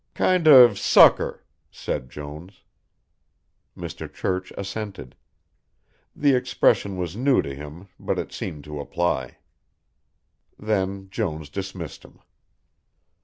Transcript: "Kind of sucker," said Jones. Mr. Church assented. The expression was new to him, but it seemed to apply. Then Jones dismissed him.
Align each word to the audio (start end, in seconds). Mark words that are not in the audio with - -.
"Kind 0.15 0.47
of 0.47 0.79
sucker," 0.79 1.43
said 1.69 2.09
Jones. 2.09 2.63
Mr. 3.77 4.11
Church 4.11 4.51
assented. 4.57 5.15
The 6.15 6.33
expression 6.33 6.97
was 6.97 7.15
new 7.15 7.43
to 7.43 7.53
him, 7.53 7.87
but 7.99 8.17
it 8.17 8.31
seemed 8.33 8.63
to 8.63 8.79
apply. 8.79 9.37
Then 10.57 11.07
Jones 11.11 11.49
dismissed 11.51 12.03
him. 12.03 12.17